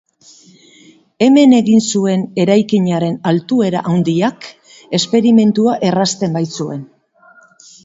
Hemen 1.25 1.51
egin 1.57 1.83
zuen, 1.91 2.23
eraikinaren 2.45 3.19
altuera 3.33 3.85
handiak, 3.93 4.49
esperimentua 5.01 5.79
errazten 5.93 6.37
baitzuen. 6.41 6.85